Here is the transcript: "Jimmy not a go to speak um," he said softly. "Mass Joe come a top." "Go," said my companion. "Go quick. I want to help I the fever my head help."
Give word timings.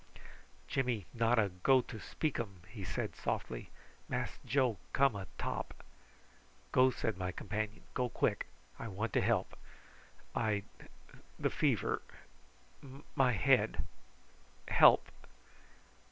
"Jimmy 0.67 1.05
not 1.13 1.37
a 1.37 1.49
go 1.61 1.81
to 1.81 1.99
speak 1.99 2.39
um," 2.39 2.61
he 2.67 2.83
said 2.83 3.15
softly. 3.15 3.69
"Mass 4.09 4.39
Joe 4.43 4.79
come 4.93 5.15
a 5.15 5.27
top." 5.37 5.83
"Go," 6.71 6.89
said 6.89 7.19
my 7.19 7.31
companion. 7.31 7.83
"Go 7.93 8.09
quick. 8.09 8.47
I 8.79 8.87
want 8.87 9.13
to 9.13 9.21
help 9.21 9.55
I 10.35 10.63
the 11.37 11.51
fever 11.51 12.01
my 13.15 13.33
head 13.33 13.83
help." 14.69 15.11